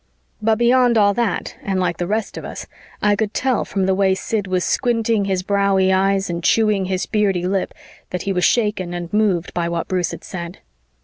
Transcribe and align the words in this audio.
But 0.41 0.57
beyond 0.57 0.97
all 0.97 1.13
that, 1.13 1.55
and 1.61 1.79
like 1.79 1.97
the 1.97 2.07
rest 2.07 2.35
of 2.35 2.43
us, 2.43 2.65
I 3.03 3.15
could 3.15 3.35
tell 3.35 3.65
from 3.65 3.85
the 3.85 3.93
way 3.93 4.15
Sid 4.15 4.47
was 4.47 4.63
squinting 4.63 5.25
his 5.25 5.43
browy 5.43 5.93
eyes 5.95 6.27
and 6.27 6.43
chewing 6.43 6.85
his 6.85 7.05
beardy 7.05 7.45
lip 7.45 7.71
that 8.09 8.23
he 8.23 8.33
was 8.33 8.43
shaken 8.43 8.95
and 8.95 9.13
moved 9.13 9.53
by 9.53 9.69
what 9.69 9.87
Bruce 9.87 10.09
had 10.09 10.23
said. 10.23 10.57